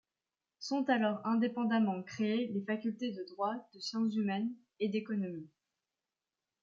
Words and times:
Sont 0.57 0.89
alors 0.89 1.21
indépendamment 1.27 2.01
créées 2.01 2.47
les 2.55 2.63
facultés 2.63 3.11
de 3.11 3.23
Droit, 3.23 3.53
de 3.75 3.79
Sciences 3.79 4.15
humaines 4.15 4.51
et 4.79 4.89
d'Économie. 4.89 5.47